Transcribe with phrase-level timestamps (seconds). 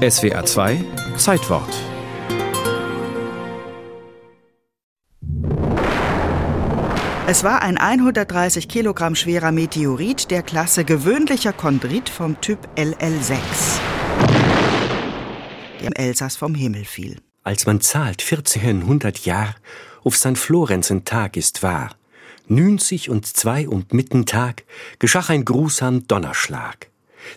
[0.00, 0.82] SWA 2
[1.18, 1.68] Zeitwort
[7.26, 13.36] Es war ein 130 Kilogramm schwerer Meteorit der Klasse gewöhnlicher Chondrit vom Typ LL6,
[15.80, 17.18] der im Elsass vom Himmel fiel.
[17.42, 19.54] Als man zahlt 1400 Jahr
[20.02, 20.38] auf St.
[20.38, 21.90] Florenzen Tag ist wahr,
[22.48, 24.64] 90 und zwei und Mittentag
[24.98, 26.89] geschah ein grusam Donnerschlag.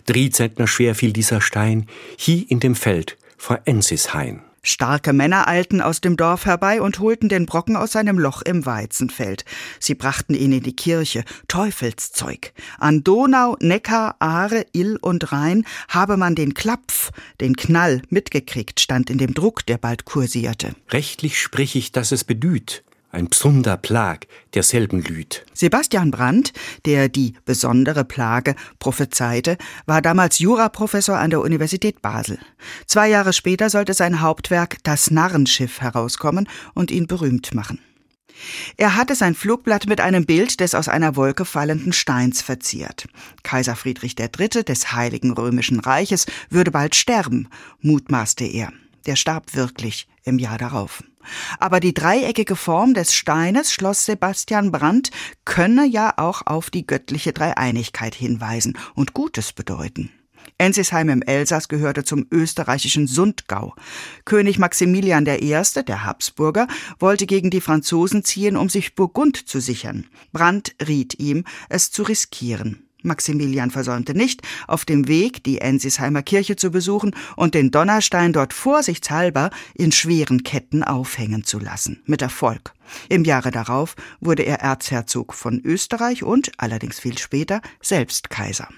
[0.06, 1.86] Drei Zentner schwer fiel dieser Stein,
[2.18, 4.42] hie in dem Feld vor Ensishain.
[4.64, 8.64] Starke Männer eilten aus dem Dorf herbei und holten den Brocken aus seinem Loch im
[8.64, 9.44] Weizenfeld.
[9.78, 11.22] Sie brachten ihn in die Kirche.
[11.48, 12.52] Teufelszeug.
[12.78, 17.10] An Donau, Neckar, Aare, Ill und Rhein habe man den Klapf,
[17.42, 20.74] den Knall mitgekriegt, stand in dem Druck, der bald kursierte.
[20.90, 22.82] Rechtlich sprich ich, dass es bedüht
[23.14, 25.46] ein psunder Plag derselben Lüd.
[25.54, 26.52] Sebastian Brandt,
[26.84, 32.38] der die besondere Plage prophezeite, war damals Juraprofessor an der Universität Basel.
[32.86, 37.78] Zwei Jahre später sollte sein Hauptwerk Das Narrenschiff herauskommen und ihn berühmt machen.
[38.76, 43.06] Er hatte sein Flugblatt mit einem Bild des aus einer Wolke fallenden Steins verziert.
[43.42, 44.64] Kaiser Friedrich III.
[44.64, 47.48] des Heiligen Römischen Reiches würde bald sterben,
[47.80, 48.72] mutmaßte er.
[49.06, 51.02] Der starb wirklich im Jahr darauf.
[51.58, 55.10] Aber die dreieckige Form des Steines, schloss Sebastian Brandt,
[55.44, 60.10] könne ja auch auf die göttliche Dreieinigkeit hinweisen und Gutes bedeuten.
[60.58, 63.74] Ensisheim im Elsass gehörte zum österreichischen Sundgau.
[64.24, 70.06] König Maximilian I., der Habsburger, wollte gegen die Franzosen ziehen, um sich Burgund zu sichern.
[70.32, 72.83] Brandt riet ihm, es zu riskieren.
[73.04, 78.52] Maximilian versäumte nicht, auf dem Weg die Ensisheimer Kirche zu besuchen und den Donnerstein dort
[78.52, 82.02] vorsichtshalber in schweren Ketten aufhängen zu lassen.
[82.06, 82.72] Mit Erfolg.
[83.08, 88.68] Im Jahre darauf wurde er Erzherzog von Österreich und, allerdings viel später, selbst Kaiser.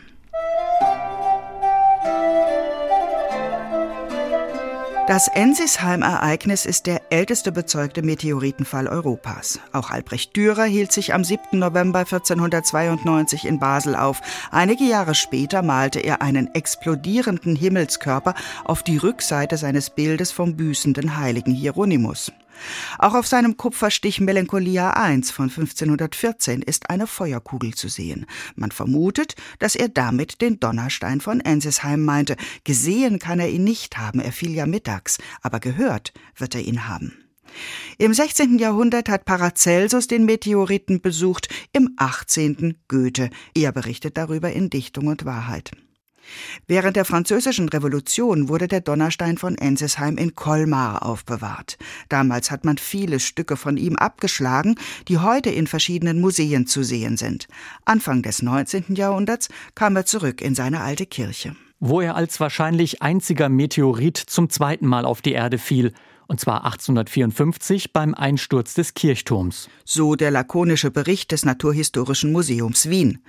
[5.06, 9.60] Das Ensisheim-Ereignis ist der älteste bezeugte Meteoritenfall Europas.
[9.72, 11.60] Auch Albrecht Dürer hielt sich am 7.
[11.60, 14.20] November 1492 in Basel auf.
[14.50, 21.16] Einige Jahre später malte er einen explodierenden Himmelskörper auf die Rückseite seines Bildes vom büßenden
[21.16, 22.32] heiligen Hieronymus.
[22.99, 28.27] Auch auf seinem Kupferstich Melancholia I von 1514 ist eine Feuerkugel zu sehen.
[28.55, 32.37] Man vermutet, dass er damit den Donnerstein von Ensisheim meinte.
[32.65, 36.89] Gesehen kann er ihn nicht haben, er fiel ja mittags, aber gehört wird er ihn
[36.89, 37.12] haben.
[37.99, 38.59] Im 16.
[38.59, 42.77] Jahrhundert hat Paracelsus den Meteoriten besucht, im 18.
[42.88, 43.31] Goethe.
[43.55, 45.71] Er berichtet darüber in Dichtung und Wahrheit.
[46.66, 51.78] Während der Französischen Revolution wurde der Donnerstein von Ensisheim in Colmar aufbewahrt.
[52.09, 54.76] Damals hat man viele Stücke von ihm abgeschlagen,
[55.09, 57.48] die heute in verschiedenen Museen zu sehen sind.
[57.84, 58.94] Anfang des 19.
[58.94, 61.56] Jahrhunderts kam er zurück in seine alte Kirche.
[61.78, 65.92] Wo er als wahrscheinlich einziger Meteorit zum zweiten Mal auf die Erde fiel
[66.28, 69.69] und zwar 1854 beim Einsturz des Kirchturms.
[69.84, 73.20] So der lakonische Bericht des Naturhistorischen Museums Wien.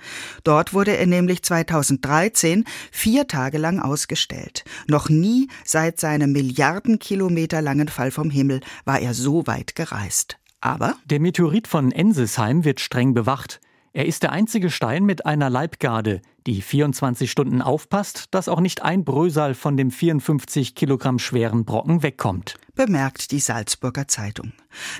[0.44, 4.64] Dort wurde er nämlich 2013 vier Tage lang ausgestellt.
[4.88, 10.38] Noch nie seit seinem Milliarden Kilometer langen Fall vom Himmel war er so weit gereist.
[10.60, 13.60] Aber der Meteorit von Ensisheim wird streng bewacht.
[13.92, 18.82] Er ist der einzige Stein mit einer Leibgarde, die 24 Stunden aufpasst, dass auch nicht
[18.82, 22.56] ein Brösal von dem 54 Kilogramm schweren Brocken wegkommt.
[22.74, 24.52] Bemerkt die Salzburger Zeitung.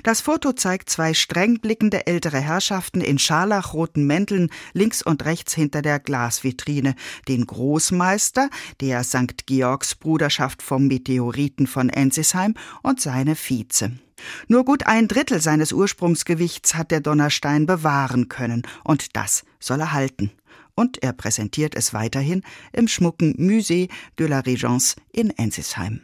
[0.03, 5.81] Das Foto zeigt zwei streng blickende ältere Herrschaften in scharlachroten Mänteln links und rechts hinter
[5.81, 6.95] der Glasvitrine,
[7.27, 8.49] den Großmeister,
[8.81, 9.45] der St.
[9.45, 13.91] Georgs Bruderschaft vom Meteoriten von Ensisheim und seine Vize.
[14.47, 19.91] Nur gut ein Drittel seines Ursprungsgewichts hat der Donnerstein bewahren können, und das soll er
[19.91, 20.31] halten.
[20.75, 25.97] Und er präsentiert es weiterhin im schmucken Musée de la Régence in Ensisheim.